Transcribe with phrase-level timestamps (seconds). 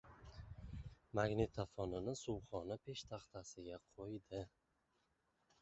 [1.19, 4.45] Magnitofonini suvxona peshtaxtasiga qo‘ydi.